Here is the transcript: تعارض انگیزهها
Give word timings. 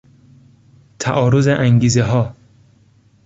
تعارض 0.99 1.47
انگیزهها 1.47 2.35